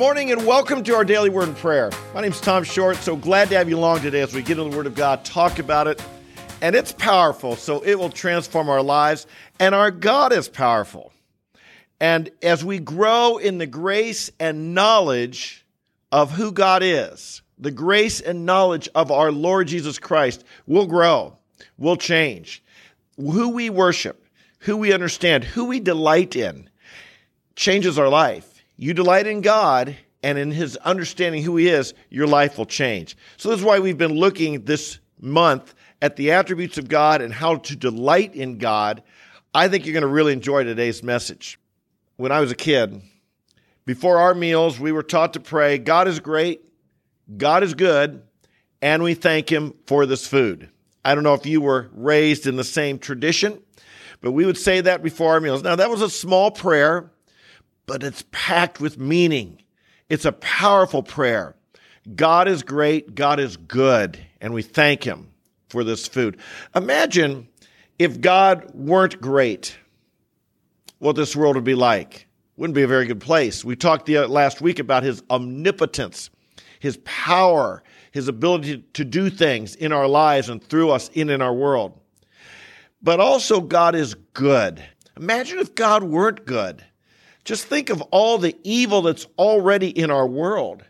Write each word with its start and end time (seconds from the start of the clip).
morning 0.00 0.32
and 0.32 0.46
welcome 0.46 0.82
to 0.82 0.94
our 0.94 1.04
daily 1.04 1.28
word 1.28 1.46
and 1.46 1.56
prayer. 1.58 1.90
My 2.14 2.22
name 2.22 2.32
is 2.32 2.40
Tom 2.40 2.64
Short. 2.64 2.96
So 2.96 3.16
glad 3.16 3.50
to 3.50 3.58
have 3.58 3.68
you 3.68 3.76
along 3.76 4.00
today 4.00 4.22
as 4.22 4.32
we 4.32 4.40
get 4.40 4.56
into 4.56 4.70
the 4.70 4.74
Word 4.74 4.86
of 4.86 4.94
God, 4.94 5.26
talk 5.26 5.58
about 5.58 5.88
it. 5.88 6.02
And 6.62 6.74
it's 6.74 6.90
powerful, 6.90 7.54
so 7.54 7.82
it 7.82 7.96
will 7.96 8.08
transform 8.08 8.70
our 8.70 8.82
lives. 8.82 9.26
And 9.58 9.74
our 9.74 9.90
God 9.90 10.32
is 10.32 10.48
powerful. 10.48 11.12
And 12.00 12.30
as 12.42 12.64
we 12.64 12.78
grow 12.78 13.36
in 13.36 13.58
the 13.58 13.66
grace 13.66 14.30
and 14.40 14.74
knowledge 14.74 15.66
of 16.10 16.30
who 16.30 16.50
God 16.50 16.82
is, 16.82 17.42
the 17.58 17.70
grace 17.70 18.22
and 18.22 18.46
knowledge 18.46 18.88
of 18.94 19.10
our 19.10 19.30
Lord 19.30 19.68
Jesus 19.68 19.98
Christ, 19.98 20.44
we'll 20.66 20.86
grow, 20.86 21.36
we'll 21.76 21.98
change. 21.98 22.62
Who 23.18 23.50
we 23.50 23.68
worship, 23.68 24.24
who 24.60 24.78
we 24.78 24.94
understand, 24.94 25.44
who 25.44 25.66
we 25.66 25.78
delight 25.78 26.36
in, 26.36 26.70
changes 27.54 27.98
our 27.98 28.08
life 28.08 28.49
you 28.80 28.94
delight 28.94 29.26
in 29.26 29.42
God 29.42 29.94
and 30.22 30.38
in 30.38 30.50
his 30.50 30.78
understanding 30.78 31.42
who 31.42 31.58
he 31.58 31.68
is, 31.68 31.92
your 32.08 32.26
life 32.26 32.56
will 32.56 32.64
change. 32.64 33.14
So 33.36 33.50
this 33.50 33.58
is 33.58 33.64
why 33.64 33.78
we've 33.78 33.98
been 33.98 34.14
looking 34.14 34.64
this 34.64 34.98
month 35.20 35.74
at 36.00 36.16
the 36.16 36.32
attributes 36.32 36.78
of 36.78 36.88
God 36.88 37.20
and 37.20 37.30
how 37.30 37.56
to 37.56 37.76
delight 37.76 38.34
in 38.34 38.56
God. 38.56 39.02
I 39.52 39.68
think 39.68 39.84
you're 39.84 39.92
going 39.92 40.00
to 40.00 40.08
really 40.08 40.32
enjoy 40.32 40.64
today's 40.64 41.02
message. 41.02 41.60
When 42.16 42.32
I 42.32 42.40
was 42.40 42.52
a 42.52 42.54
kid, 42.56 43.02
before 43.84 44.16
our 44.16 44.34
meals, 44.34 44.80
we 44.80 44.92
were 44.92 45.02
taught 45.02 45.34
to 45.34 45.40
pray, 45.40 45.76
God 45.76 46.08
is 46.08 46.18
great, 46.18 46.62
God 47.36 47.62
is 47.62 47.74
good, 47.74 48.22
and 48.80 49.02
we 49.02 49.12
thank 49.12 49.52
him 49.52 49.74
for 49.84 50.06
this 50.06 50.26
food. 50.26 50.70
I 51.04 51.14
don't 51.14 51.24
know 51.24 51.34
if 51.34 51.44
you 51.44 51.60
were 51.60 51.90
raised 51.92 52.46
in 52.46 52.56
the 52.56 52.64
same 52.64 52.98
tradition, 52.98 53.62
but 54.22 54.32
we 54.32 54.46
would 54.46 54.56
say 54.56 54.80
that 54.80 55.02
before 55.02 55.32
our 55.32 55.40
meals. 55.40 55.62
Now, 55.62 55.76
that 55.76 55.90
was 55.90 56.00
a 56.00 56.08
small 56.08 56.50
prayer 56.50 57.10
but 57.90 58.04
it's 58.04 58.22
packed 58.30 58.80
with 58.80 59.00
meaning. 59.00 59.60
It's 60.08 60.24
a 60.24 60.30
powerful 60.30 61.02
prayer. 61.02 61.56
God 62.14 62.46
is 62.46 62.62
great, 62.62 63.16
God 63.16 63.40
is 63.40 63.56
good, 63.56 64.16
and 64.40 64.54
we 64.54 64.62
thank 64.62 65.02
Him 65.02 65.32
for 65.68 65.82
this 65.82 66.06
food. 66.06 66.36
Imagine 66.76 67.48
if 67.98 68.20
God 68.20 68.70
weren't 68.74 69.20
great, 69.20 69.76
what 71.00 71.16
this 71.16 71.34
world 71.34 71.56
would 71.56 71.64
be 71.64 71.74
like. 71.74 72.28
Wouldn't 72.56 72.76
be 72.76 72.84
a 72.84 72.86
very 72.86 73.06
good 73.06 73.20
place. 73.20 73.64
We 73.64 73.74
talked 73.74 74.06
the, 74.06 74.24
last 74.28 74.60
week 74.60 74.78
about 74.78 75.02
His 75.02 75.24
omnipotence, 75.28 76.30
His 76.78 76.96
power, 76.98 77.82
His 78.12 78.28
ability 78.28 78.84
to 78.92 79.04
do 79.04 79.30
things 79.30 79.74
in 79.74 79.90
our 79.90 80.06
lives 80.06 80.48
and 80.48 80.62
through 80.62 80.90
us 80.90 81.08
in, 81.08 81.28
in 81.28 81.42
our 81.42 81.52
world. 81.52 81.98
But 83.02 83.18
also, 83.18 83.60
God 83.60 83.96
is 83.96 84.14
good. 84.32 84.80
Imagine 85.16 85.58
if 85.58 85.74
God 85.74 86.04
weren't 86.04 86.46
good. 86.46 86.84
Just 87.44 87.66
think 87.66 87.90
of 87.90 88.02
all 88.10 88.38
the 88.38 88.56
evil 88.62 89.02
that's 89.02 89.26
already 89.38 89.88
in 89.88 90.10
our 90.10 90.26
world. 90.26 90.84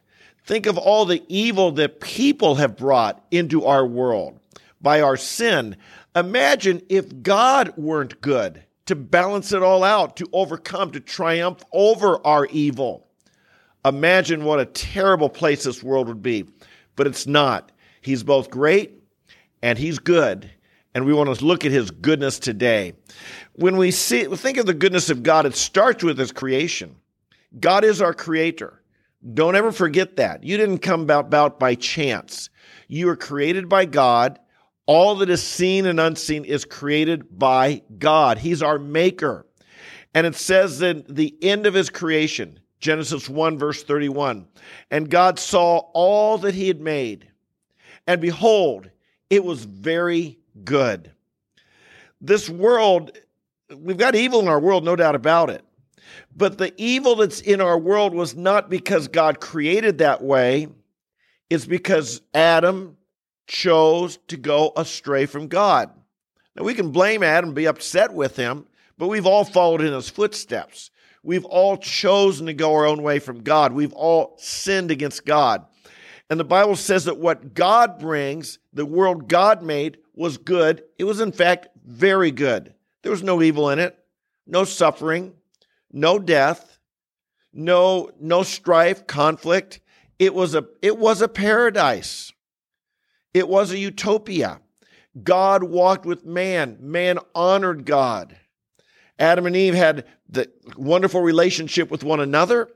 Think 0.44 0.66
of 0.66 0.78
all 0.78 1.04
the 1.04 1.22
evil 1.28 1.72
that 1.72 2.00
people 2.00 2.56
have 2.56 2.76
brought 2.76 3.24
into 3.30 3.64
our 3.64 3.86
world 3.86 4.38
by 4.80 5.00
our 5.00 5.16
sin. 5.16 5.76
Imagine 6.16 6.82
if 6.88 7.22
God 7.22 7.72
weren't 7.76 8.20
good 8.20 8.64
to 8.86 8.96
balance 8.96 9.52
it 9.52 9.62
all 9.62 9.84
out, 9.84 10.16
to 10.16 10.28
overcome, 10.32 10.90
to 10.92 11.00
triumph 11.00 11.62
over 11.72 12.24
our 12.26 12.46
evil. 12.46 13.06
Imagine 13.84 14.44
what 14.44 14.58
a 14.60 14.66
terrible 14.66 15.28
place 15.28 15.64
this 15.64 15.82
world 15.82 16.08
would 16.08 16.22
be. 16.22 16.46
But 16.96 17.06
it's 17.06 17.26
not. 17.26 17.70
He's 18.00 18.22
both 18.22 18.50
great 18.50 19.02
and 19.62 19.78
he's 19.78 19.98
good 19.98 20.50
and 20.94 21.04
we 21.04 21.12
want 21.12 21.34
to 21.34 21.44
look 21.44 21.64
at 21.64 21.72
his 21.72 21.90
goodness 21.90 22.38
today. 22.38 22.94
When 23.54 23.76
we 23.76 23.90
see 23.90 24.24
think 24.24 24.56
of 24.56 24.66
the 24.66 24.74
goodness 24.74 25.10
of 25.10 25.22
God, 25.22 25.46
it 25.46 25.54
starts 25.54 26.02
with 26.02 26.18
his 26.18 26.32
creation. 26.32 26.96
God 27.58 27.84
is 27.84 28.00
our 28.00 28.14
creator. 28.14 28.82
Don't 29.34 29.56
ever 29.56 29.70
forget 29.72 30.16
that. 30.16 30.44
You 30.44 30.56
didn't 30.56 30.78
come 30.78 31.02
about, 31.02 31.60
by 31.60 31.74
chance. 31.74 32.48
You 32.88 33.06
were 33.06 33.16
created 33.16 33.68
by 33.68 33.84
God. 33.84 34.38
All 34.86 35.16
that 35.16 35.30
is 35.30 35.42
seen 35.42 35.86
and 35.86 36.00
unseen 36.00 36.44
is 36.44 36.64
created 36.64 37.38
by 37.38 37.82
God. 37.98 38.38
He's 38.38 38.62
our 38.62 38.78
maker. 38.78 39.46
And 40.14 40.26
it 40.26 40.34
says 40.34 40.78
that 40.80 41.14
the 41.14 41.36
end 41.42 41.66
of 41.66 41.74
his 41.74 41.90
creation, 41.90 42.58
Genesis 42.80 43.28
1, 43.28 43.58
verse 43.58 43.82
31, 43.84 44.48
and 44.90 45.10
God 45.10 45.38
saw 45.38 45.78
all 45.92 46.38
that 46.38 46.54
he 46.54 46.66
had 46.66 46.80
made, 46.80 47.28
and 48.06 48.20
behold, 48.20 48.90
it 49.28 49.44
was 49.44 49.64
very 49.64 50.39
good. 50.64 51.12
This 52.20 52.48
world, 52.48 53.16
we've 53.74 53.96
got 53.96 54.14
evil 54.14 54.40
in 54.40 54.48
our 54.48 54.60
world, 54.60 54.84
no 54.84 54.96
doubt 54.96 55.14
about 55.14 55.50
it. 55.50 55.64
But 56.34 56.58
the 56.58 56.72
evil 56.76 57.16
that's 57.16 57.40
in 57.40 57.60
our 57.60 57.78
world 57.78 58.14
was 58.14 58.34
not 58.34 58.70
because 58.70 59.08
God 59.08 59.40
created 59.40 59.98
that 59.98 60.22
way, 60.22 60.68
it's 61.48 61.66
because 61.66 62.22
Adam 62.32 62.96
chose 63.46 64.18
to 64.28 64.36
go 64.36 64.72
astray 64.76 65.26
from 65.26 65.48
God. 65.48 65.90
Now, 66.54 66.64
we 66.64 66.74
can 66.74 66.90
blame 66.90 67.22
Adam, 67.22 67.54
be 67.54 67.66
upset 67.66 68.12
with 68.12 68.36
him, 68.36 68.66
but 68.96 69.08
we've 69.08 69.26
all 69.26 69.44
followed 69.44 69.80
in 69.80 69.92
his 69.92 70.08
footsteps. 70.08 70.90
We've 71.22 71.44
all 71.44 71.76
chosen 71.76 72.46
to 72.46 72.54
go 72.54 72.74
our 72.74 72.86
own 72.86 73.02
way 73.02 73.18
from 73.18 73.42
God. 73.42 73.72
We've 73.72 73.92
all 73.92 74.36
sinned 74.38 74.90
against 74.90 75.26
God. 75.26 75.66
And 76.30 76.38
the 76.38 76.44
Bible 76.44 76.76
says 76.76 77.04
that 77.06 77.18
what 77.18 77.54
God 77.54 77.98
brings, 77.98 78.58
the 78.72 78.86
world 78.86 79.28
God 79.28 79.62
made, 79.62 79.98
was 80.20 80.36
good. 80.36 80.84
It 80.98 81.04
was, 81.04 81.18
in 81.18 81.32
fact, 81.32 81.68
very 81.82 82.30
good. 82.30 82.74
There 83.02 83.10
was 83.10 83.22
no 83.22 83.40
evil 83.40 83.70
in 83.70 83.78
it, 83.78 83.98
no 84.46 84.64
suffering, 84.64 85.32
no 85.90 86.18
death, 86.18 86.78
no, 87.54 88.10
no 88.20 88.42
strife, 88.42 89.06
conflict. 89.06 89.80
It 90.18 90.34
was 90.34 90.54
a, 90.54 90.66
it 90.82 90.98
was 90.98 91.22
a 91.22 91.28
paradise. 91.28 92.34
It 93.32 93.48
was 93.48 93.72
a 93.72 93.78
utopia. 93.78 94.60
God 95.22 95.64
walked 95.64 96.04
with 96.04 96.26
man. 96.26 96.76
Man 96.80 97.18
honored 97.34 97.86
God. 97.86 98.36
Adam 99.18 99.46
and 99.46 99.56
Eve 99.56 99.74
had 99.74 100.04
the 100.28 100.50
wonderful 100.76 101.22
relationship 101.22 101.90
with 101.90 102.04
one 102.04 102.20
another, 102.20 102.68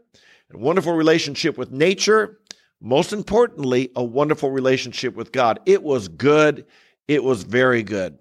a 0.50 0.56
wonderful 0.56 0.94
relationship 0.94 1.58
with 1.58 1.70
nature, 1.70 2.38
most 2.80 3.12
importantly, 3.12 3.90
a 3.94 4.02
wonderful 4.02 4.50
relationship 4.50 5.14
with 5.14 5.30
God. 5.30 5.60
It 5.66 5.82
was 5.82 6.08
good. 6.08 6.64
It 7.08 7.22
was 7.22 7.42
very 7.42 7.82
good. 7.82 8.18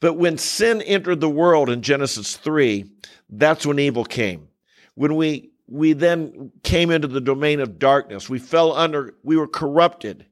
But 0.00 0.14
when 0.14 0.38
sin 0.38 0.82
entered 0.82 1.20
the 1.20 1.30
world 1.30 1.70
in 1.70 1.82
Genesis 1.82 2.36
3, 2.36 2.84
that's 3.30 3.66
when 3.66 3.78
evil 3.78 4.04
came. 4.04 4.48
When 4.94 5.16
we 5.16 5.50
we 5.66 5.94
then 5.94 6.52
came 6.62 6.90
into 6.90 7.08
the 7.08 7.20
domain 7.20 7.60
of 7.60 7.78
darkness, 7.78 8.28
we 8.28 8.38
fell 8.38 8.72
under 8.72 9.14
we 9.22 9.36
were 9.36 9.48
corrupted. 9.48 10.26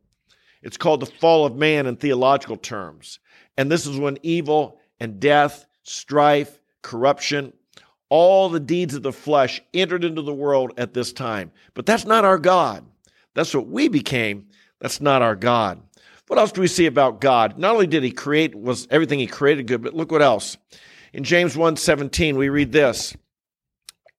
It's 0.63 0.77
called 0.77 1.01
the 1.01 1.07
fall 1.07 1.45
of 1.45 1.57
man 1.57 1.87
in 1.87 1.97
theological 1.97 2.57
terms. 2.57 3.19
And 3.57 3.71
this 3.71 3.87
is 3.87 3.99
when 3.99 4.19
evil 4.23 4.79
and 5.01 5.19
death, 5.19 5.67
strife, 5.83 6.61
corruption, 6.83 7.53
all 8.09 8.49
the 8.49 8.61
deeds 8.61 8.95
of 8.95 9.03
the 9.03 9.13
flesh 9.13 9.63
entered 9.73 10.05
into 10.05 10.23
the 10.23 10.35
world 10.35 10.73
at 10.77 10.95
this 10.95 11.13
time. 11.13 11.51
But 11.75 11.87
that's 11.87 12.05
not 12.05 12.25
our 12.25 12.39
God. 12.39 12.85
That's 13.35 13.55
what 13.55 13.67
we 13.67 13.89
became. 13.89 14.49
That's 14.81 15.01
not 15.01 15.23
our 15.23 15.35
God. 15.35 15.81
What 16.29 16.39
else 16.39 16.53
do 16.53 16.61
we 16.61 16.69
see 16.69 16.87
about 16.87 17.21
God? 17.21 17.59
Not 17.59 17.75
only 17.75 17.87
did 17.87 18.03
he 18.03 18.11
create 18.11 18.55
was 18.55 18.87
everything 18.91 19.19
he 19.19 19.27
created 19.27 19.67
good, 19.67 19.83
but 19.83 19.95
look 19.95 20.13
what 20.13 20.23
else. 20.23 20.57
In 21.13 21.25
James 21.25 21.57
1:17 21.57 22.37
we 22.37 22.49
read 22.49 22.73
this. 22.73 23.17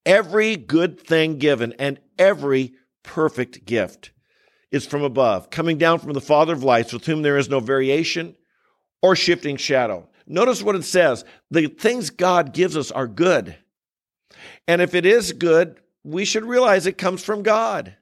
Every 0.06 0.56
good 0.56 1.00
thing 1.00 1.38
given 1.38 1.72
and 1.78 1.98
every 2.18 2.74
perfect 3.02 3.64
gift 3.64 4.12
is 4.70 4.86
from 4.86 5.02
above, 5.02 5.50
coming 5.50 5.78
down 5.78 5.98
from 5.98 6.12
the 6.12 6.20
Father 6.20 6.52
of 6.52 6.62
lights, 6.64 6.92
with 6.92 7.06
whom 7.06 7.22
there 7.22 7.38
is 7.38 7.48
no 7.48 7.60
variation 7.60 8.36
or 9.02 9.16
shifting 9.16 9.56
shadow. 9.56 10.08
Notice 10.26 10.62
what 10.62 10.76
it 10.76 10.84
says. 10.84 11.24
The 11.50 11.68
things 11.68 12.10
God 12.10 12.52
gives 12.52 12.76
us 12.76 12.90
are 12.90 13.06
good. 13.06 13.56
And 14.66 14.82
if 14.82 14.94
it 14.94 15.06
is 15.06 15.32
good, 15.32 15.80
we 16.02 16.24
should 16.24 16.44
realize 16.44 16.86
it 16.86 16.98
comes 16.98 17.22
from 17.22 17.42
God. 17.42 17.96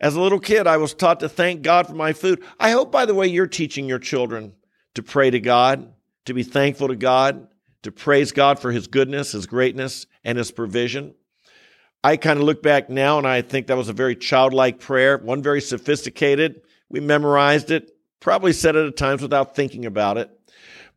As 0.00 0.16
a 0.16 0.20
little 0.20 0.40
kid, 0.40 0.66
I 0.66 0.78
was 0.78 0.94
taught 0.94 1.20
to 1.20 1.28
thank 1.28 1.62
God 1.62 1.86
for 1.86 1.94
my 1.94 2.14
food. 2.14 2.42
I 2.58 2.70
hope, 2.70 2.90
by 2.90 3.04
the 3.04 3.14
way, 3.14 3.26
you're 3.26 3.46
teaching 3.46 3.86
your 3.86 3.98
children 3.98 4.54
to 4.94 5.02
pray 5.02 5.30
to 5.30 5.40
God, 5.40 5.92
to 6.24 6.32
be 6.32 6.42
thankful 6.42 6.88
to 6.88 6.96
God, 6.96 7.48
to 7.82 7.92
praise 7.92 8.32
God 8.32 8.58
for 8.58 8.72
His 8.72 8.86
goodness, 8.86 9.32
His 9.32 9.46
greatness, 9.46 10.06
and 10.24 10.38
His 10.38 10.50
provision. 10.50 11.14
I 12.02 12.16
kind 12.16 12.38
of 12.38 12.46
look 12.46 12.62
back 12.62 12.88
now 12.88 13.18
and 13.18 13.26
I 13.26 13.42
think 13.42 13.66
that 13.66 13.76
was 13.76 13.90
a 13.90 13.94
very 13.94 14.16
childlike 14.16 14.80
prayer, 14.80 15.18
one 15.18 15.42
very 15.42 15.60
sophisticated. 15.60 16.62
We 16.88 17.00
memorized 17.00 17.70
it, 17.70 17.90
probably 18.20 18.54
said 18.54 18.76
it 18.76 18.86
at 18.86 18.96
times 18.96 19.20
without 19.20 19.54
thinking 19.54 19.84
about 19.84 20.16
it. 20.16 20.30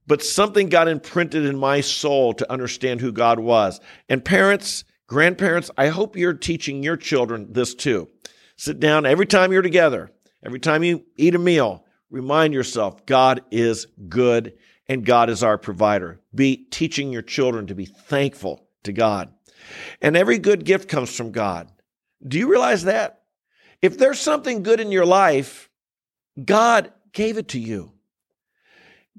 But 0.08 0.24
something 0.24 0.70
got 0.70 0.88
imprinted 0.88 1.46
in 1.46 1.58
my 1.58 1.82
soul 1.82 2.34
to 2.36 2.52
understand 2.52 3.02
who 3.02 3.12
God 3.12 3.40
was. 3.40 3.82
And 4.08 4.24
parents, 4.24 4.86
grandparents, 5.08 5.72
I 5.78 5.90
hope 5.90 6.16
you're 6.16 6.34
teaching 6.34 6.84
your 6.84 6.98
children 6.98 7.52
this 7.52 7.76
too. 7.76 8.10
Sit 8.56 8.80
down 8.80 9.06
every 9.06 9.26
time 9.26 9.52
you're 9.52 9.62
together, 9.62 10.12
every 10.46 10.60
time 10.60 10.84
you 10.84 11.06
eat 11.18 11.36
a 11.36 11.40
meal, 11.40 11.86
remind 12.10 12.54
yourself 12.54 13.06
God 13.06 13.42
is 13.52 13.88
good 14.10 14.54
and 14.88 15.06
God 15.06 15.30
is 15.30 15.44
our 15.44 15.58
provider. 15.58 16.22
Be 16.34 16.58
teaching 16.58 17.12
your 17.12 17.22
children 17.22 17.68
to 17.68 17.76
be 17.76 17.86
thankful 17.86 18.68
to 18.84 18.94
God. 18.94 19.34
And 20.02 20.16
every 20.16 20.38
good 20.38 20.66
gift 20.66 20.90
comes 20.90 21.16
from 21.16 21.32
God. 21.32 21.72
Do 22.26 22.38
you 22.38 22.50
realize 22.50 22.84
that? 22.84 23.22
If 23.82 23.98
there's 23.98 24.20
something 24.20 24.64
good 24.64 24.80
in 24.80 24.92
your 24.92 25.06
life, 25.06 25.70
God 26.44 26.92
gave 27.12 27.38
it 27.38 27.50
to 27.50 27.60
you. 27.60 27.92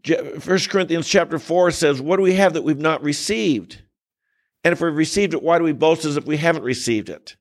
1 0.07 0.41
Corinthians 0.69 1.09
chapter 1.09 1.39
4 1.39 1.71
says, 1.71 2.01
What 2.01 2.17
do 2.17 2.23
we 2.23 2.35
have 2.35 2.55
that 2.55 2.63
we've 2.63 2.79
not 2.79 3.03
received? 3.03 3.83
And 4.63 4.73
if 4.73 4.81
we've 4.81 4.95
received 4.95 5.35
it, 5.35 5.43
why 5.43 5.59
do 5.59 5.65
we 5.65 5.73
boast 5.73 6.05
as 6.05 6.17
if 6.17 6.27
we 6.27 6.37
haven't 6.37 6.63
received 6.63 7.09
it? 7.09 7.37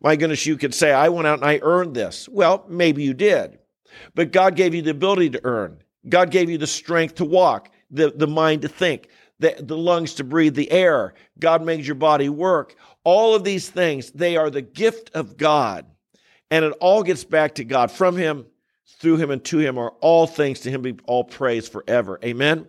My 0.00 0.16
goodness, 0.16 0.46
you 0.46 0.56
could 0.56 0.74
say, 0.74 0.92
I 0.92 1.08
went 1.08 1.26
out 1.26 1.40
and 1.40 1.48
I 1.48 1.58
earned 1.62 1.94
this. 1.94 2.28
Well, 2.28 2.64
maybe 2.68 3.02
you 3.02 3.14
did. 3.14 3.58
But 4.14 4.32
God 4.32 4.54
gave 4.54 4.74
you 4.74 4.82
the 4.82 4.90
ability 4.90 5.30
to 5.30 5.40
earn. 5.44 5.82
God 6.08 6.30
gave 6.30 6.48
you 6.48 6.58
the 6.58 6.66
strength 6.66 7.16
to 7.16 7.24
walk, 7.24 7.70
the, 7.90 8.10
the 8.14 8.26
mind 8.26 8.62
to 8.62 8.68
think, 8.68 9.08
the, 9.40 9.56
the 9.58 9.76
lungs 9.76 10.14
to 10.14 10.24
breathe 10.24 10.54
the 10.54 10.70
air. 10.70 11.14
God 11.38 11.64
made 11.64 11.84
your 11.84 11.94
body 11.94 12.28
work. 12.28 12.76
All 13.04 13.34
of 13.34 13.44
these 13.44 13.68
things, 13.68 14.10
they 14.12 14.36
are 14.36 14.50
the 14.50 14.62
gift 14.62 15.10
of 15.14 15.36
God. 15.36 15.86
And 16.50 16.64
it 16.64 16.72
all 16.80 17.02
gets 17.02 17.24
back 17.24 17.56
to 17.56 17.64
God. 17.64 17.90
From 17.90 18.16
Him, 18.16 18.46
through 18.98 19.16
Him, 19.16 19.30
and 19.30 19.44
to 19.46 19.58
Him 19.58 19.78
are 19.78 19.90
all 20.00 20.26
things. 20.26 20.60
To 20.60 20.70
Him 20.70 20.82
be 20.82 20.96
all 21.04 21.24
praise 21.24 21.68
forever. 21.68 22.18
Amen. 22.24 22.66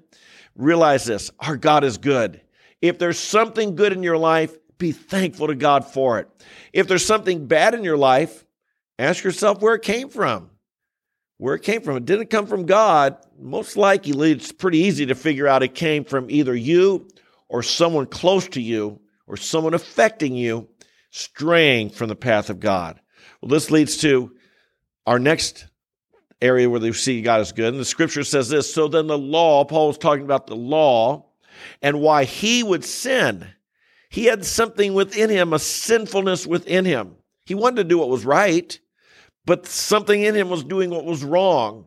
Realize 0.56 1.06
this 1.06 1.32
our 1.40 1.58
God 1.58 1.84
is 1.84 1.98
good. 1.98 2.42
If 2.82 2.98
there's 2.98 3.20
something 3.20 3.76
good 3.76 3.94
in 3.94 4.04
your 4.04 4.18
life, 4.18 4.58
be 4.80 4.92
thankful 4.92 5.48
to 5.48 5.56
God 5.56 5.86
for 5.86 6.20
it. 6.20 6.28
If 6.74 6.88
there's 6.88 7.06
something 7.06 7.46
bad 7.46 7.76
in 7.76 7.84
your 7.84 7.98
life, 7.98 8.46
ask 8.98 9.24
yourself 9.24 9.62
where 9.62 9.76
it 9.76 9.84
came 9.84 10.10
from. 10.10 10.50
Where 11.38 11.54
it 11.54 11.64
came 11.64 11.82
from. 11.82 11.98
It 11.98 12.06
didn't 12.06 12.32
come 12.32 12.48
from 12.48 12.66
God. 12.66 13.18
Most 13.38 13.78
likely, 13.78 14.32
it's 14.32 14.52
pretty 14.52 14.80
easy 14.80 15.06
to 15.06 15.16
figure 15.16 15.48
out 15.48 15.64
it 15.64 15.76
came 15.76 16.04
from 16.04 16.32
either 16.32 16.56
you 16.56 17.08
or 17.48 17.62
someone 17.62 18.08
close 18.08 18.48
to 18.50 18.62
you 18.62 19.00
or 19.28 19.38
someone 19.38 19.74
affecting 19.74 20.36
you 20.36 20.68
straying 21.12 21.90
from 21.92 22.10
the 22.10 22.16
path 22.16 22.50
of 22.50 22.60
God. 22.60 23.00
Well, 23.42 23.50
this 23.50 23.72
leads 23.72 23.98
to 23.98 24.36
our 25.06 25.20
next 25.20 25.68
area 26.42 26.70
where 26.70 26.80
they 26.80 26.92
see 26.92 27.22
God 27.22 27.42
is 27.42 27.52
good. 27.52 27.74
And 27.74 27.80
the 27.80 27.86
scripture 27.86 28.24
says 28.24 28.50
this 28.50 28.74
So 28.74 28.88
then 28.88 29.08
the 29.08 29.18
law, 29.18 29.66
Paul 29.66 29.88
was 29.88 29.98
talking 29.98 30.24
about 30.24 30.48
the 30.48 30.56
law 30.56 31.26
and 31.82 32.02
why 32.02 32.24
he 32.24 32.64
would 32.64 32.86
sin. 32.86 33.48
He 34.10 34.26
had 34.26 34.46
something 34.46 34.94
within 34.94 35.30
him, 35.30 35.54
a 35.54 35.60
sinfulness 35.60 36.48
within 36.48 36.86
him. 36.86 37.16
He 37.46 37.56
wanted 37.56 37.78
to 37.78 37.84
do 37.84 38.00
what 38.00 38.10
was 38.10 38.26
right, 38.26 38.80
but 39.46 39.66
something 39.66 40.22
in 40.22 40.36
him 40.36 40.50
was 40.50 40.64
doing 40.64 40.90
what 40.90 41.06
was 41.06 41.24
wrong. 41.24 41.86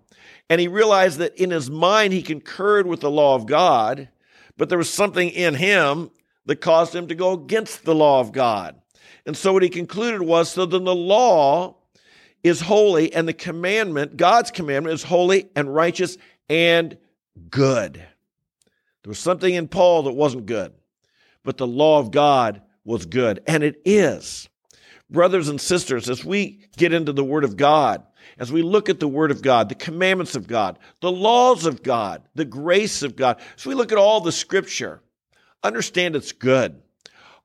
And 0.49 0.61
he 0.61 0.69
realized 0.69 1.19
that 1.19 1.37
in 1.37 1.51
his 1.51 1.71
mind, 1.71 2.13
he 2.13 2.23
concurred 2.23 2.87
with 2.87 3.01
the 3.01 3.11
law 3.11 3.35
of 3.35 3.47
God, 3.47 4.09
but 4.57 4.69
there 4.69 4.79
was 4.79 4.93
something 4.93 5.31
in 5.31 5.55
him 5.55 6.11
that 6.47 6.61
caused 6.61 6.95
him 6.95 7.09
to 7.09 7.15
go 7.15 7.33
against 7.33 7.85
the 7.85 7.95
law 7.95 8.21
of 8.21 8.33
God. 8.33 8.81
And 9.25 9.37
so 9.37 9.53
what 9.53 9.63
he 9.63 9.69
concluded 9.69 10.23
was 10.23 10.51
so 10.51 10.67
then 10.67 10.85
the 10.85 10.95
law 10.95 11.77
is 12.43 12.61
holy 12.61 13.13
and 13.13 13.27
the 13.29 13.33
commandment, 13.33 14.17
God's 14.17 14.51
commandment, 14.51 14.95
is 14.95 15.05
holy 15.05 15.49
and 15.55 15.73
righteous 15.73 16.19
and 16.49 16.99
good. 17.49 17.95
There 17.95 19.09
was 19.09 19.19
something 19.19 19.55
in 19.55 19.69
Paul 19.69 20.05
that 20.05 20.13
wasn't 20.13 20.47
good, 20.47 20.73
but 21.45 21.57
the 21.57 21.67
law 21.67 21.99
of 21.99 22.11
God 22.11 22.63
was 22.85 23.07
good, 23.07 23.43
and 23.47 23.63
it 23.63 23.81
is. 23.85 24.49
Brothers 25.11 25.49
and 25.49 25.61
sisters, 25.61 26.09
as 26.09 26.25
we 26.25 26.67
get 26.77 26.93
into 26.93 27.13
the 27.13 27.25
Word 27.25 27.45
of 27.45 27.57
God, 27.57 28.03
as 28.39 28.51
we 28.51 28.63
look 28.63 28.89
at 28.89 28.99
the 28.99 29.09
Word 29.09 29.31
of 29.31 29.43
God, 29.43 29.69
the 29.69 29.75
commandments 29.75 30.35
of 30.35 30.47
God, 30.47 30.79
the 31.01 31.13
laws 31.13 31.67
of 31.67 31.83
God, 31.83 32.23
the 32.35 32.45
grace 32.45 33.03
of 33.03 33.15
God, 33.15 33.41
as 33.57 33.67
we 33.67 33.75
look 33.75 33.93
at 33.93 33.99
all 33.99 34.21
the 34.21 34.33
Scripture, 34.33 35.03
understand 35.63 36.17
it's 36.17 36.33
good. 36.33 36.81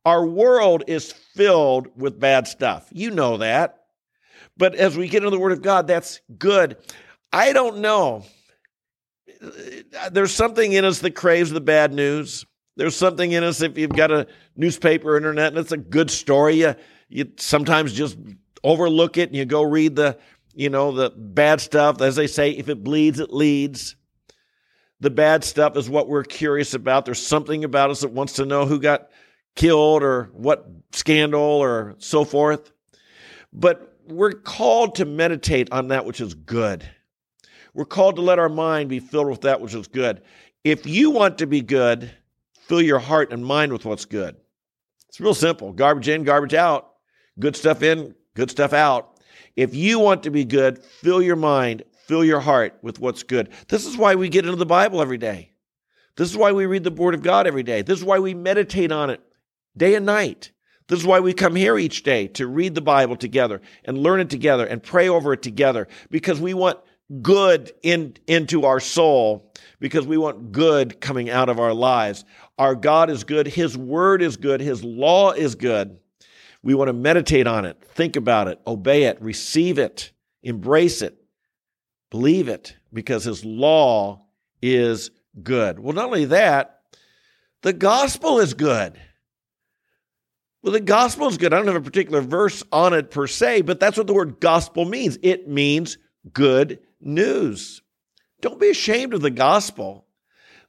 Our 0.06 0.26
world 0.26 0.86
is 0.88 1.12
filled 1.12 1.90
with 1.98 2.20
bad 2.20 2.48
stuff. 2.48 2.88
You 2.94 3.12
know 3.12 3.38
that. 3.38 3.84
But 4.56 4.76
as 4.76 4.96
we 4.98 5.10
get 5.10 5.18
into 5.18 5.30
the 5.30 5.40
Word 5.40 5.52
of 5.52 5.62
God, 5.62 5.88
that's 5.88 6.22
good. 6.38 6.78
I 7.34 7.52
don't 7.52 7.80
know. 7.80 8.24
There's 10.12 10.34
something 10.34 10.72
in 10.72 10.86
us 10.86 11.00
that 11.00 11.12
craves 11.12 11.52
the 11.52 11.62
bad 11.62 11.94
news. 11.94 12.46
There's 12.78 12.96
something 12.96 13.32
in 13.32 13.44
us 13.44 13.62
if 13.62 13.78
you've 13.78 13.92
got 13.92 14.12
a 14.12 14.28
newspaper, 14.56 15.18
internet, 15.18 15.50
and 15.50 15.58
it's 15.58 15.72
a 15.72 15.78
good 15.78 16.12
story. 16.12 16.62
You, 16.62 16.76
you 17.10 17.32
sometimes 17.38 17.92
just 17.92 18.18
overlook 18.64 19.18
it 19.18 19.30
and 19.30 19.36
you 19.36 19.46
go 19.46 19.64
read 19.64 19.96
the, 19.96 20.18
you 20.54 20.70
know, 20.70 20.92
the 20.92 21.10
bad 21.10 21.60
stuff. 21.60 22.02
As 22.02 22.16
they 22.16 22.28
say, 22.28 22.52
if 22.52 22.70
it 22.70 22.84
bleeds, 22.84 23.20
it 23.20 23.34
leads. 23.34 23.96
The 25.00 25.10
bad 25.10 25.44
stuff 25.44 25.76
is 25.76 25.90
what 25.90 26.08
we're 26.08 26.24
curious 26.24 26.74
about. 26.76 27.06
There's 27.06 27.26
something 27.26 27.64
about 27.64 27.90
us 27.90 28.02
that 28.02 28.12
wants 28.12 28.34
to 28.34 28.46
know 28.46 28.66
who 28.66 28.80
got 28.80 29.10
killed 29.56 30.04
or 30.04 30.30
what 30.34 30.68
scandal 30.92 31.42
or 31.42 31.96
so 31.98 32.24
forth. 32.24 32.72
But 33.52 33.98
we're 34.08 34.34
called 34.34 34.96
to 34.96 35.06
meditate 35.06 35.72
on 35.72 35.90
that 35.90 36.06
which 36.06 36.22
is 36.22 36.36
good. 36.36 36.88
We're 37.74 37.86
called 37.86 38.16
to 38.18 38.22
let 38.22 38.40
our 38.40 38.50
mind 38.50 38.90
be 38.90 39.00
filled 39.00 39.30
with 39.30 39.42
that 39.42 39.62
which 39.62 39.74
is 39.74 39.88
good. 39.88 40.22
If 40.64 40.86
you 40.86 41.12
want 41.12 41.40
to 41.40 41.48
be 41.48 41.62
good, 41.62 42.12
fill 42.68 42.82
your 42.82 43.00
heart 43.00 43.32
and 43.32 43.46
mind 43.46 43.72
with 43.72 43.86
what's 43.86 44.06
good. 44.06 44.36
It's 45.10 45.20
real 45.20 45.34
simple 45.34 45.72
garbage 45.72 46.10
in, 46.10 46.24
garbage 46.24 46.54
out, 46.54 46.94
good 47.40 47.56
stuff 47.56 47.82
in, 47.82 48.14
good 48.36 48.52
stuff 48.52 48.74
out. 48.74 49.20
If 49.56 49.74
you 49.74 50.00
want 50.00 50.24
to 50.24 50.30
be 50.30 50.46
good, 50.46 50.84
fill 50.84 51.22
your 51.22 51.36
mind, 51.36 51.84
fill 52.06 52.24
your 52.24 52.40
heart 52.40 52.78
with 52.82 53.00
what's 53.00 53.24
good. 53.24 53.50
This 53.70 53.86
is 53.86 53.98
why 53.98 54.16
we 54.16 54.30
get 54.30 54.46
into 54.46 54.58
the 54.58 54.66
Bible 54.66 55.02
every 55.02 55.18
day. 55.18 55.52
This 56.16 56.30
is 56.30 56.38
why 56.38 56.52
we 56.52 56.66
read 56.66 56.84
the 56.84 56.92
Word 56.92 57.14
of 57.14 57.24
God 57.24 57.48
every 57.48 57.64
day. 57.64 57.82
This 57.82 58.00
is 58.00 58.06
why 58.06 58.20
we 58.20 58.34
meditate 58.34 58.92
on 58.92 59.10
it 59.10 59.22
day 59.76 59.96
and 59.96 60.06
night. 60.06 60.52
This 60.88 61.00
is 61.00 61.06
why 61.06 61.20
we 61.20 61.34
come 61.34 61.56
here 61.56 61.78
each 61.78 62.04
day 62.04 62.28
to 62.30 62.48
read 62.48 62.76
the 62.76 62.82
Bible 62.82 63.16
together 63.16 63.62
and 63.84 63.98
learn 63.98 64.20
it 64.20 64.30
together 64.30 64.66
and 64.66 64.82
pray 64.82 65.10
over 65.10 65.34
it 65.34 65.42
together 65.42 65.88
because 66.10 66.40
we 66.40 66.54
want 66.54 66.80
good 67.22 67.72
in, 67.84 68.16
into 68.28 68.66
our 68.66 68.80
soul 68.80 69.52
because 69.80 70.06
we 70.06 70.18
want 70.18 70.52
good 70.52 71.00
coming 71.00 71.30
out 71.30 71.50
of 71.50 71.60
our 71.60 71.74
lives. 71.74 72.26
Our 72.58 72.76
God 72.76 73.10
is 73.10 73.24
good. 73.24 73.48
His 73.48 73.78
word 73.78 74.22
is 74.22 74.38
good. 74.38 74.62
His 74.62 74.84
law 74.84 75.32
is 75.32 75.56
good. 75.56 75.98
We 76.64 76.74
want 76.74 76.90
to 76.90 76.94
meditate 76.94 77.48
on 77.48 77.66
it, 77.66 77.82
think 77.82 78.16
about 78.16 78.48
it, 78.48 78.60
obey 78.66 79.04
it, 79.04 79.22
receive 79.22 79.78
it, 79.78 80.12
embrace 80.44 81.02
it, 81.02 81.18
believe 82.10 82.48
it 82.50 82.76
because 82.92 83.24
his 83.24 83.46
law 83.46 84.26
is 84.62 85.12
good. 85.42 85.80
Well, 85.80 85.94
not 85.94 86.08
only 86.08 86.26
that, 86.26 86.82
the 87.62 87.74
gospel 87.74 88.40
is 88.40 88.54
good. 88.54 89.00
Well, 90.62 90.74
the 90.74 90.80
gospel 90.80 91.28
is 91.28 91.38
good. 91.38 91.54
I 91.54 91.58
don't 91.58 91.68
have 91.68 91.76
a 91.76 91.82
particular 91.82 92.22
verse 92.22 92.64
on 92.72 92.94
it 92.94 93.12
per 93.12 93.28
se, 93.28 93.62
but 93.62 93.80
that's 93.80 93.98
what 93.98 94.08
the 94.08 94.14
word 94.14 94.40
gospel 94.40 94.84
means. 94.84 95.18
It 95.22 95.48
means 95.48 95.98
good 96.34 96.80
news. 97.00 97.82
Don't 98.42 98.60
be 98.60 98.72
ashamed 98.72 99.14
of 99.14 99.22
the 99.22 99.30
gospel. 99.30 100.07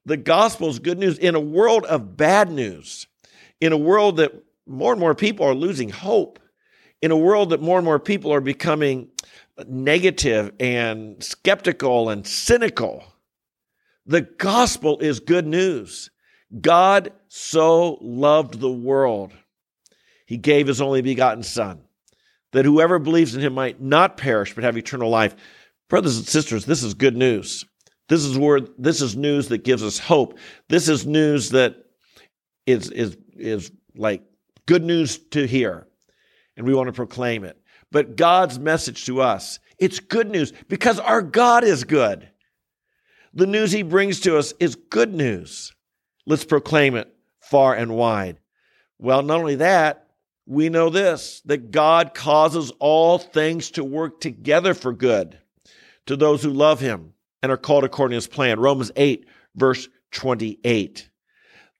The 0.08 0.16
gospel 0.16 0.70
is 0.70 0.78
good 0.78 0.98
news 0.98 1.18
in 1.18 1.34
a 1.34 1.40
world 1.40 1.84
of 1.84 2.16
bad 2.16 2.50
news, 2.50 3.06
in 3.60 3.74
a 3.74 3.76
world 3.76 4.16
that 4.16 4.32
more 4.66 4.92
and 4.92 4.98
more 4.98 5.14
people 5.14 5.44
are 5.44 5.54
losing 5.54 5.90
hope, 5.90 6.38
in 7.02 7.10
a 7.10 7.16
world 7.16 7.50
that 7.50 7.60
more 7.60 7.76
and 7.76 7.84
more 7.84 7.98
people 7.98 8.32
are 8.32 8.40
becoming 8.40 9.08
negative 9.66 10.52
and 10.58 11.22
skeptical 11.22 12.08
and 12.08 12.26
cynical. 12.26 13.04
The 14.06 14.22
gospel 14.22 14.98
is 15.00 15.20
good 15.20 15.46
news. 15.46 16.08
God 16.58 17.12
so 17.28 17.98
loved 18.00 18.60
the 18.60 18.72
world 18.72 19.34
he 20.24 20.38
gave 20.38 20.68
his 20.68 20.80
only 20.80 21.02
begotten 21.02 21.42
Son, 21.42 21.82
that 22.52 22.64
whoever 22.64 22.98
believes 22.98 23.34
in 23.34 23.42
him 23.42 23.52
might 23.52 23.78
not 23.78 24.16
perish 24.16 24.54
but 24.54 24.64
have 24.64 24.78
eternal 24.78 25.10
life. 25.10 25.36
Brothers 25.90 26.16
and 26.16 26.26
sisters, 26.26 26.64
this 26.64 26.82
is 26.82 26.94
good 26.94 27.14
news. 27.14 27.66
This 28.08 28.24
is 28.24 28.38
where 28.38 28.60
this 28.78 29.02
is 29.02 29.16
news 29.16 29.48
that 29.48 29.64
gives 29.64 29.82
us 29.82 29.98
hope. 29.98 30.38
This 30.68 30.88
is 30.88 31.06
news 31.06 31.50
that 31.50 31.76
is 32.66 32.90
is 32.90 33.16
is 33.36 33.70
like 33.94 34.22
good 34.66 34.82
news 34.82 35.18
to 35.30 35.46
hear, 35.46 35.86
and 36.56 36.66
we 36.66 36.74
want 36.74 36.88
to 36.88 36.92
proclaim 36.92 37.44
it. 37.44 37.60
But 37.92 38.16
God's 38.16 38.58
message 38.58 39.06
to 39.06 39.20
us, 39.20 39.58
it's 39.78 40.00
good 40.00 40.30
news 40.30 40.52
because 40.68 40.98
our 40.98 41.22
God 41.22 41.64
is 41.64 41.84
good. 41.84 42.28
The 43.34 43.46
news 43.46 43.72
he 43.72 43.82
brings 43.82 44.20
to 44.20 44.38
us 44.38 44.54
is 44.58 44.74
good 44.74 45.14
news. 45.14 45.74
Let's 46.26 46.44
proclaim 46.44 46.96
it 46.96 47.14
far 47.40 47.74
and 47.74 47.94
wide. 47.94 48.38
Well, 48.98 49.22
not 49.22 49.38
only 49.38 49.56
that, 49.56 50.08
we 50.46 50.70
know 50.70 50.88
this 50.88 51.42
that 51.44 51.70
God 51.70 52.14
causes 52.14 52.72
all 52.78 53.18
things 53.18 53.70
to 53.72 53.84
work 53.84 54.20
together 54.20 54.72
for 54.72 54.94
good 54.94 55.38
to 56.06 56.16
those 56.16 56.42
who 56.42 56.50
love 56.50 56.80
him 56.80 57.12
and 57.42 57.52
are 57.52 57.57
called 57.57 57.85
according 57.85 58.12
to 58.12 58.16
his 58.16 58.26
plan. 58.26 58.61
Romans 58.61 58.90
8, 58.97 59.26
verse 59.57 59.88
28. 60.12 61.09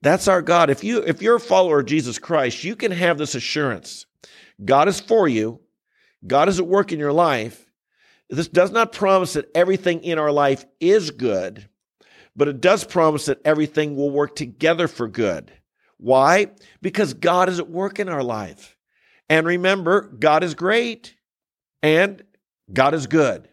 That's 0.01 0.29
our 0.29 0.43
God. 0.43 0.71
If 0.71 0.85
you 0.85 1.03
if 1.03 1.23
you're 1.23 1.37
a 1.37 1.41
follower 1.41 1.81
of 1.81 1.87
Jesus 1.87 2.19
Christ, 2.19 2.63
you 2.63 2.77
can 2.77 2.93
have 2.93 3.19
this 3.19 3.35
assurance. 3.35 4.07
God 4.65 4.89
is 4.89 5.01
for 5.01 5.27
you. 5.29 5.61
God 6.27 6.49
is 6.49 6.59
at 6.59 6.67
work 6.67 6.93
in 6.93 6.99
your 6.99 7.13
life. 7.13 7.69
This 8.31 8.49
does 8.49 8.71
not 8.71 8.93
promise 8.93 9.33
that 9.33 9.51
everything 9.55 10.03
in 10.05 10.19
our 10.19 10.31
life 10.31 10.67
is 10.81 11.11
good, 11.11 11.69
but 12.37 12.49
it 12.49 12.61
does 12.61 12.85
promise 12.85 13.27
that 13.27 13.41
everything 13.45 13.97
will 13.97 14.11
work 14.11 14.37
together 14.37 14.87
for 14.87 15.09
good. 15.09 15.51
Why? 15.97 16.49
Because 16.83 17.15
God 17.15 17.49
is 17.49 17.59
at 17.59 17.71
work 17.71 17.99
in 17.99 18.09
our 18.09 18.23
life. 18.23 18.77
And 19.29 19.47
remember, 19.47 20.03
God 20.03 20.45
is 20.45 20.55
great 20.55 21.17
and 21.83 22.23
God 22.73 22.95
is 22.95 23.07
good. 23.07 23.49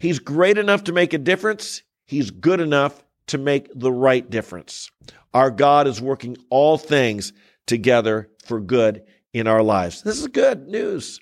He's 0.00 0.18
great 0.18 0.58
enough 0.58 0.84
to 0.84 0.92
make 0.92 1.12
a 1.12 1.18
difference. 1.18 1.82
He's 2.06 2.30
good 2.30 2.58
enough 2.58 3.04
to 3.28 3.38
make 3.38 3.68
the 3.74 3.92
right 3.92 4.28
difference. 4.28 4.90
Our 5.32 5.50
God 5.50 5.86
is 5.86 6.00
working 6.00 6.36
all 6.48 6.78
things 6.78 7.32
together 7.66 8.30
for 8.44 8.60
good 8.60 9.02
in 9.32 9.46
our 9.46 9.62
lives. 9.62 10.02
This 10.02 10.18
is 10.18 10.26
good 10.26 10.66
news. 10.66 11.20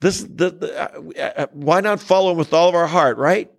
This 0.00 0.20
the, 0.22 0.50
the 0.50 0.82
uh, 1.16 1.42
uh, 1.42 1.46
why 1.52 1.80
not 1.80 2.00
follow 2.00 2.32
him 2.32 2.38
with 2.38 2.52
all 2.52 2.68
of 2.68 2.74
our 2.74 2.88
heart, 2.88 3.18
right? 3.18 3.50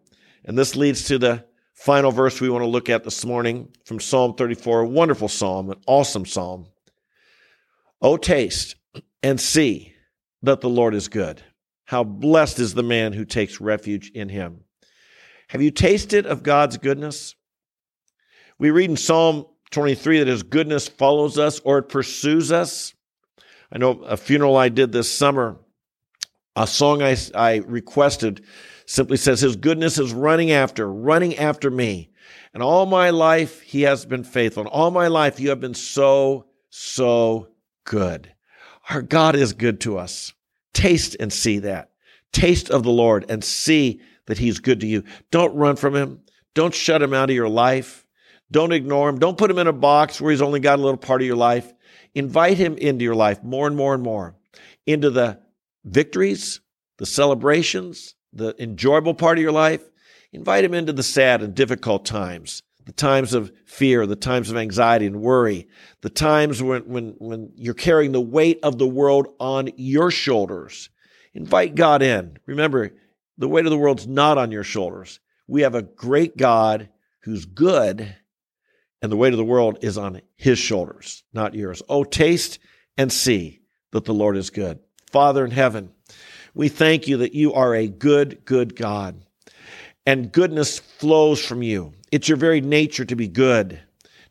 And 0.43 0.57
this 0.57 0.75
leads 0.75 1.05
to 1.05 1.17
the 1.17 1.45
final 1.73 2.11
verse 2.11 2.41
we 2.41 2.49
want 2.49 2.63
to 2.63 2.67
look 2.67 2.89
at 2.89 3.03
this 3.03 3.25
morning 3.25 3.69
from 3.85 3.99
Psalm 3.99 4.35
34, 4.35 4.81
a 4.81 4.87
wonderful 4.87 5.29
psalm, 5.29 5.69
an 5.69 5.79
awesome 5.87 6.25
psalm. 6.25 6.67
Oh, 8.01 8.17
taste 8.17 8.75
and 9.23 9.39
see 9.39 9.93
that 10.41 10.61
the 10.61 10.69
Lord 10.69 10.95
is 10.95 11.07
good. 11.07 11.41
How 11.91 12.05
blessed 12.05 12.59
is 12.59 12.73
the 12.73 12.83
man 12.83 13.11
who 13.11 13.25
takes 13.25 13.59
refuge 13.59 14.11
in 14.11 14.29
him. 14.29 14.61
Have 15.49 15.61
you 15.61 15.71
tasted 15.71 16.25
of 16.25 16.41
God's 16.41 16.77
goodness? 16.77 17.35
We 18.57 18.71
read 18.71 18.89
in 18.89 18.95
Psalm 18.95 19.45
23 19.71 20.19
that 20.19 20.27
his 20.29 20.41
goodness 20.41 20.87
follows 20.87 21.37
us 21.37 21.59
or 21.59 21.79
it 21.79 21.89
pursues 21.89 22.49
us. 22.49 22.93
I 23.73 23.77
know 23.77 24.03
a 24.03 24.15
funeral 24.15 24.55
I 24.55 24.69
did 24.69 24.93
this 24.93 25.11
summer, 25.11 25.57
a 26.55 26.65
song 26.65 27.01
I, 27.01 27.17
I 27.35 27.57
requested 27.57 28.45
simply 28.85 29.17
says, 29.17 29.41
His 29.41 29.57
goodness 29.57 29.99
is 29.99 30.13
running 30.13 30.51
after, 30.51 30.89
running 30.89 31.35
after 31.35 31.69
me. 31.69 32.13
And 32.53 32.63
all 32.63 32.85
my 32.85 33.09
life, 33.09 33.59
He 33.63 33.81
has 33.81 34.05
been 34.05 34.23
faithful. 34.23 34.63
And 34.63 34.69
all 34.69 34.91
my 34.91 35.07
life, 35.07 35.41
you 35.41 35.49
have 35.49 35.59
been 35.59 35.73
so, 35.73 36.45
so 36.69 37.49
good. 37.83 38.31
Our 38.89 39.01
God 39.01 39.35
is 39.35 39.51
good 39.51 39.81
to 39.81 39.97
us. 39.97 40.31
Taste 40.73 41.15
and 41.19 41.31
see 41.31 41.59
that. 41.59 41.91
Taste 42.31 42.69
of 42.69 42.83
the 42.83 42.91
Lord 42.91 43.25
and 43.29 43.43
see 43.43 44.01
that 44.27 44.37
He's 44.37 44.59
good 44.59 44.79
to 44.81 44.87
you. 44.87 45.03
Don't 45.31 45.55
run 45.55 45.75
from 45.75 45.95
Him. 45.95 46.21
Don't 46.53 46.73
shut 46.73 47.01
Him 47.01 47.13
out 47.13 47.29
of 47.29 47.35
your 47.35 47.49
life. 47.49 48.05
Don't 48.49 48.71
ignore 48.71 49.09
Him. 49.09 49.19
Don't 49.19 49.37
put 49.37 49.51
Him 49.51 49.57
in 49.57 49.67
a 49.67 49.73
box 49.73 50.19
where 50.19 50.31
He's 50.31 50.41
only 50.41 50.59
got 50.59 50.79
a 50.79 50.81
little 50.81 50.97
part 50.97 51.21
of 51.21 51.27
your 51.27 51.35
life. 51.35 51.71
Invite 52.13 52.57
Him 52.57 52.77
into 52.77 53.03
your 53.03 53.15
life 53.15 53.43
more 53.43 53.67
and 53.67 53.75
more 53.75 53.93
and 53.93 54.03
more, 54.03 54.35
into 54.85 55.09
the 55.09 55.39
victories, 55.83 56.61
the 56.97 57.05
celebrations, 57.05 58.15
the 58.33 58.55
enjoyable 58.61 59.13
part 59.13 59.37
of 59.37 59.41
your 59.41 59.51
life, 59.51 59.81
invite 60.31 60.63
him 60.63 60.73
into 60.73 60.93
the 60.93 61.03
sad 61.03 61.41
and 61.41 61.55
difficult 61.55 62.05
times, 62.05 62.63
the 62.85 62.91
times 62.91 63.33
of 63.33 63.51
fear, 63.65 64.05
the 64.05 64.15
times 64.15 64.49
of 64.49 64.57
anxiety 64.57 65.05
and 65.05 65.21
worry, 65.21 65.67
the 66.01 66.09
times 66.09 66.61
when, 66.61 66.81
when, 66.83 67.15
when 67.19 67.51
you're 67.55 67.73
carrying 67.73 68.11
the 68.11 68.21
weight 68.21 68.59
of 68.63 68.77
the 68.77 68.87
world 68.87 69.27
on 69.39 69.69
your 69.77 70.11
shoulders. 70.11 70.89
Invite 71.33 71.75
God 71.75 72.01
in. 72.01 72.37
Remember, 72.45 72.91
the 73.37 73.47
weight 73.47 73.65
of 73.65 73.71
the 73.71 73.77
world's 73.77 74.07
not 74.07 74.37
on 74.37 74.51
your 74.51 74.63
shoulders. 74.63 75.19
We 75.47 75.61
have 75.61 75.75
a 75.75 75.81
great 75.81 76.37
God 76.37 76.89
who's 77.21 77.45
good, 77.45 78.15
and 79.01 79.11
the 79.11 79.17
weight 79.17 79.33
of 79.33 79.37
the 79.37 79.45
world 79.45 79.79
is 79.81 79.97
on 79.97 80.21
his 80.35 80.59
shoulders, 80.59 81.23
not 81.33 81.55
yours. 81.55 81.81
Oh, 81.87 82.03
taste 82.03 82.59
and 82.97 83.11
see 83.11 83.61
that 83.91 84.05
the 84.05 84.13
Lord 84.13 84.37
is 84.37 84.49
good. 84.49 84.79
Father 85.11 85.45
in 85.45 85.51
heaven, 85.51 85.91
we 86.53 86.69
thank 86.69 87.07
you 87.07 87.17
that 87.17 87.33
you 87.33 87.53
are 87.53 87.75
a 87.75 87.87
good, 87.87 88.45
good 88.45 88.75
God. 88.75 89.25
And 90.05 90.31
goodness 90.31 90.79
flows 90.79 91.43
from 91.43 91.61
you. 91.61 91.93
It's 92.11 92.27
your 92.27 92.37
very 92.37 92.61
nature 92.61 93.05
to 93.05 93.15
be 93.15 93.27
good, 93.27 93.79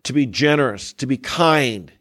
to 0.05 0.13
be 0.13 0.27
generous, 0.27 0.93
to 0.95 1.07
be 1.07 1.17
kind. 1.17 1.93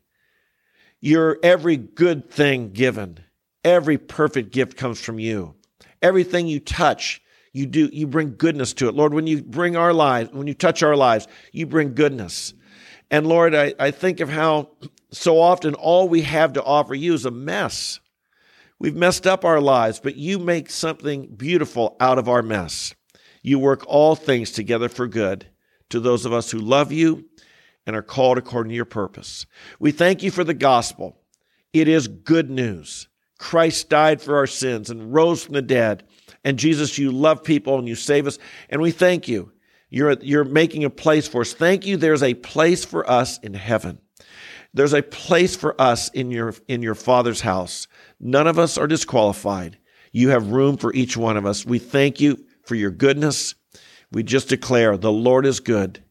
Your 1.01 1.37
every 1.43 1.77
good 1.77 2.29
thing 2.29 2.71
given, 2.71 3.19
every 3.63 3.97
perfect 3.97 4.51
gift 4.51 4.75
comes 4.75 4.99
from 4.99 5.19
you. 5.19 5.55
Everything 6.01 6.47
you 6.47 6.59
touch, 6.59 7.21
you 7.53 7.65
do, 7.65 7.89
you 7.91 8.07
bring 8.07 8.35
goodness 8.35 8.73
to 8.75 8.87
it. 8.87 8.95
Lord, 8.95 9.13
when 9.13 9.27
you 9.27 9.43
bring 9.43 9.75
our 9.75 9.93
lives, 9.93 10.31
when 10.31 10.47
you 10.47 10.53
touch 10.53 10.81
our 10.81 10.95
lives, 10.95 11.27
you 11.51 11.65
bring 11.65 11.93
goodness. 11.93 12.53
And 13.11 13.27
Lord, 13.27 13.55
I, 13.55 13.73
I 13.79 13.91
think 13.91 14.19
of 14.19 14.29
how 14.29 14.71
so 15.11 15.39
often 15.39 15.73
all 15.73 16.07
we 16.07 16.21
have 16.21 16.53
to 16.53 16.63
offer 16.63 16.95
you 16.95 17.13
is 17.13 17.25
a 17.25 17.31
mess. 17.31 17.99
We've 18.79 18.95
messed 18.95 19.27
up 19.27 19.43
our 19.43 19.59
lives, 19.59 19.99
but 19.99 20.15
you 20.15 20.39
make 20.39 20.69
something 20.69 21.27
beautiful 21.35 21.97
out 21.99 22.17
of 22.17 22.29
our 22.29 22.41
mess. 22.41 22.93
You 23.41 23.59
work 23.59 23.83
all 23.87 24.15
things 24.15 24.51
together 24.51 24.89
for 24.89 25.07
good 25.07 25.47
to 25.89 25.99
those 25.99 26.25
of 26.25 26.33
us 26.33 26.51
who 26.51 26.59
love 26.59 26.91
you 26.91 27.25
and 27.85 27.95
are 27.95 28.01
called 28.01 28.37
according 28.37 28.69
to 28.69 28.75
your 28.75 28.85
purpose. 28.85 29.45
We 29.79 29.91
thank 29.91 30.21
you 30.21 30.31
for 30.31 30.43
the 30.43 30.53
gospel. 30.53 31.17
It 31.73 31.87
is 31.87 32.07
good 32.07 32.49
news. 32.49 33.07
Christ 33.37 33.89
died 33.89 34.21
for 34.21 34.37
our 34.37 34.47
sins 34.47 34.89
and 34.89 35.13
rose 35.13 35.43
from 35.43 35.53
the 35.53 35.61
dead. 35.61 36.03
And 36.43 36.59
Jesus, 36.59 36.97
you 36.97 37.11
love 37.11 37.43
people 37.43 37.79
and 37.79 37.87
you 37.87 37.95
save 37.95 38.27
us. 38.27 38.37
And 38.69 38.81
we 38.81 38.91
thank 38.91 39.27
you. 39.27 39.51
You're, 39.89 40.17
you're 40.21 40.43
making 40.43 40.83
a 40.83 40.89
place 40.89 41.27
for 41.27 41.41
us. 41.41 41.53
Thank 41.53 41.85
you. 41.85 41.97
There's 41.97 42.21
a 42.21 42.35
place 42.35 42.85
for 42.85 43.09
us 43.09 43.39
in 43.39 43.53
heaven. 43.53 43.99
There's 44.73 44.93
a 44.93 45.01
place 45.01 45.55
for 45.55 45.79
us 45.81 46.09
in 46.09 46.29
your, 46.29 46.53
in 46.67 46.83
your 46.83 46.95
Father's 46.95 47.41
house. 47.41 47.87
None 48.19 48.45
of 48.45 48.59
us 48.59 48.77
are 48.77 48.87
disqualified. 48.87 49.79
You 50.11 50.29
have 50.29 50.51
room 50.51 50.77
for 50.77 50.93
each 50.93 51.17
one 51.17 51.37
of 51.37 51.45
us. 51.45 51.65
We 51.65 51.79
thank 51.79 52.19
you 52.19 52.45
for 52.69 52.75
your 52.75 52.91
goodness. 52.91 53.55
We 54.11 54.21
just 54.21 54.47
declare 54.47 54.95
the 54.95 55.11
Lord 55.11 55.47
is 55.47 55.59
good, 55.59 56.03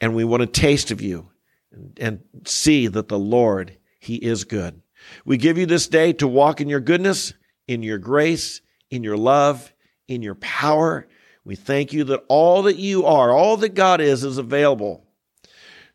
and 0.00 0.16
we 0.16 0.24
want 0.24 0.40
to 0.40 0.46
taste 0.46 0.90
of 0.90 1.00
you 1.00 1.30
and, 1.70 1.96
and 2.00 2.20
see 2.44 2.88
that 2.88 3.06
the 3.06 3.18
Lord, 3.18 3.78
He 4.00 4.16
is 4.16 4.42
good. 4.42 4.82
We 5.24 5.36
give 5.36 5.56
you 5.56 5.64
this 5.64 5.86
day 5.86 6.12
to 6.14 6.26
walk 6.26 6.60
in 6.60 6.68
your 6.68 6.80
goodness, 6.80 7.34
in 7.68 7.84
your 7.84 7.98
grace, 7.98 8.62
in 8.90 9.04
your 9.04 9.16
love, 9.16 9.72
in 10.08 10.22
your 10.22 10.34
power. 10.34 11.06
We 11.44 11.54
thank 11.54 11.92
you 11.92 12.02
that 12.04 12.24
all 12.26 12.62
that 12.64 12.76
you 12.76 13.06
are, 13.06 13.30
all 13.30 13.56
that 13.58 13.74
God 13.74 14.00
is, 14.00 14.24
is 14.24 14.38
available 14.38 15.06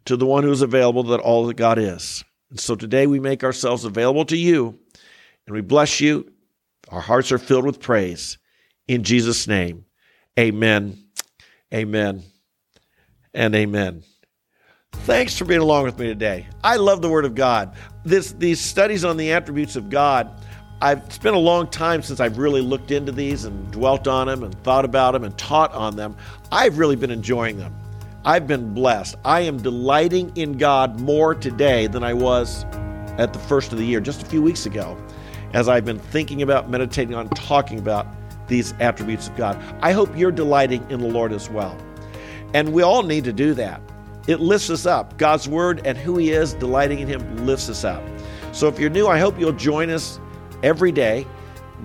to 0.05 0.15
the 0.15 0.25
one 0.25 0.43
who 0.43 0.51
is 0.51 0.61
available, 0.61 1.03
that 1.03 1.19
all 1.19 1.45
that 1.47 1.57
God 1.57 1.77
is. 1.77 2.23
And 2.49 2.59
so 2.59 2.75
today 2.75 3.07
we 3.07 3.19
make 3.19 3.43
ourselves 3.43 3.83
available 3.83 4.23
to 4.25 4.37
you 4.37 4.79
and 5.45 5.53
we 5.53 5.61
bless 5.61 5.99
you. 5.99 6.31
Our 6.87 7.01
hearts 7.01 7.33
are 7.33 7.37
filled 7.37 7.65
with 7.65 7.81
praise. 7.81 8.37
In 8.87 9.03
Jesus' 9.03 9.47
name, 9.47 9.85
amen, 10.37 10.97
amen, 11.73 12.23
and 13.33 13.55
amen. 13.55 14.03
Thanks 14.91 15.37
for 15.37 15.45
being 15.45 15.61
along 15.61 15.85
with 15.85 15.97
me 15.97 16.07
today. 16.07 16.47
I 16.63 16.75
love 16.75 17.01
the 17.01 17.09
Word 17.09 17.25
of 17.25 17.33
God. 17.33 17.75
This, 18.03 18.33
these 18.33 18.59
studies 18.59 19.05
on 19.05 19.17
the 19.17 19.31
attributes 19.31 19.75
of 19.75 19.89
God, 19.89 20.29
I've 20.81 21.11
spent 21.13 21.35
a 21.35 21.39
long 21.39 21.67
time 21.67 22.01
since 22.01 22.19
I've 22.19 22.37
really 22.37 22.61
looked 22.61 22.91
into 22.91 23.11
these 23.11 23.45
and 23.45 23.71
dwelt 23.71 24.07
on 24.07 24.27
them 24.27 24.43
and 24.43 24.53
thought 24.63 24.83
about 24.83 25.13
them 25.13 25.23
and 25.23 25.37
taught 25.37 25.71
on 25.73 25.95
them. 25.95 26.15
I've 26.51 26.77
really 26.77 26.95
been 26.95 27.11
enjoying 27.11 27.57
them. 27.57 27.75
I've 28.25 28.47
been 28.47 28.73
blessed. 28.73 29.15
I 29.25 29.41
am 29.41 29.57
delighting 29.57 30.31
in 30.35 30.57
God 30.57 30.99
more 30.99 31.33
today 31.33 31.87
than 31.87 32.03
I 32.03 32.13
was 32.13 32.65
at 33.17 33.33
the 33.33 33.39
first 33.39 33.71
of 33.71 33.77
the 33.77 33.85
year, 33.85 33.99
just 33.99 34.21
a 34.21 34.25
few 34.25 34.41
weeks 34.41 34.65
ago 34.65 34.97
as 35.53 35.67
I've 35.67 35.85
been 35.85 35.99
thinking 35.99 36.41
about, 36.41 36.69
meditating 36.69 37.15
on, 37.15 37.29
talking 37.29 37.79
about 37.79 38.07
these 38.51 38.75
attributes 38.79 39.29
of 39.29 39.35
God. 39.35 39.57
I 39.81 39.93
hope 39.93 40.15
you're 40.15 40.31
delighting 40.31 40.85
in 40.91 40.99
the 40.99 41.07
Lord 41.07 41.33
as 41.33 41.49
well. 41.49 41.75
And 42.53 42.73
we 42.73 42.83
all 42.83 43.01
need 43.01 43.23
to 43.23 43.33
do 43.33 43.55
that. 43.55 43.81
It 44.27 44.39
lifts 44.39 44.69
us 44.69 44.85
up. 44.85 45.17
God's 45.17 45.47
word 45.47 45.81
and 45.85 45.97
who 45.97 46.17
He 46.17 46.31
is, 46.31 46.53
delighting 46.53 46.99
in 46.99 47.07
Him, 47.07 47.47
lifts 47.47 47.69
us 47.69 47.83
up. 47.83 48.03
So 48.51 48.67
if 48.67 48.77
you're 48.77 48.89
new, 48.89 49.07
I 49.07 49.17
hope 49.17 49.39
you'll 49.39 49.53
join 49.53 49.89
us 49.89 50.19
every 50.61 50.91
day. 50.91 51.25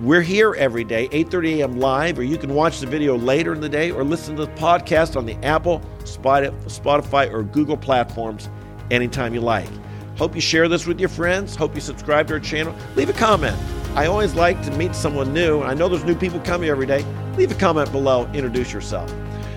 We're 0.01 0.21
here 0.21 0.53
every 0.53 0.83
day, 0.83 1.07
8:30 1.07 1.59
a.m. 1.59 1.79
live, 1.79 2.19
or 2.19 2.23
you 2.23 2.37
can 2.37 2.53
watch 2.53 2.81
the 2.81 2.85
video 2.85 3.17
later 3.17 3.53
in 3.53 3.61
the 3.61 3.69
day 3.69 3.89
or 3.89 4.03
listen 4.03 4.35
to 4.35 4.45
the 4.45 4.51
podcast 4.51 5.15
on 5.15 5.25
the 5.25 5.33
Apple, 5.43 5.81
Spotify, 6.03 7.33
or 7.33 7.41
Google 7.41 7.77
platforms 7.77 8.49
anytime 8.91 9.33
you 9.33 9.41
like. 9.41 9.69
Hope 10.17 10.35
you 10.35 10.41
share 10.41 10.67
this 10.67 10.85
with 10.85 10.99
your 10.99 11.09
friends. 11.09 11.55
Hope 11.55 11.73
you 11.73 11.81
subscribe 11.81 12.27
to 12.27 12.33
our 12.33 12.39
channel. 12.39 12.75
Leave 12.95 13.09
a 13.09 13.13
comment. 13.13 13.57
I 13.97 14.05
always 14.05 14.35
like 14.35 14.61
to 14.61 14.69
meet 14.77 14.93
someone 14.93 15.33
new. 15.33 15.63
I 15.63 15.73
know 15.73 15.89
there's 15.89 16.03
new 16.03 16.13
people 16.13 16.39
coming 16.41 16.69
every 16.69 16.85
day. 16.85 17.03
Leave 17.35 17.51
a 17.51 17.55
comment 17.55 17.91
below. 17.91 18.27
Introduce 18.31 18.71
yourself. 18.71 19.11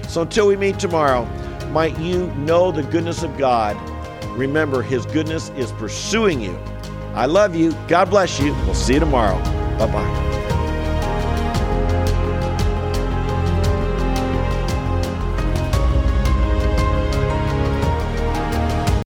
So 0.09 0.23
until 0.23 0.47
we 0.47 0.57
meet 0.57 0.79
tomorrow, 0.79 1.27
might 1.73 1.99
you 1.99 2.29
know 2.37 2.73
the 2.73 2.83
goodness 2.85 3.23
of 3.23 3.37
God. 3.37 3.77
Remember, 4.39 4.81
His 4.81 5.05
goodness 5.05 5.51
is 5.59 5.73
pursuing 5.73 6.41
you. 6.41 6.59
I 7.13 7.27
love 7.27 7.55
you. 7.55 7.77
God 7.87 8.09
bless 8.09 8.41
you. 8.41 8.55
We'll 8.65 8.73
see 8.73 8.95
you 8.95 9.01
tomorrow. 9.01 9.37
Bye 9.77 9.93
bye. 9.93 10.30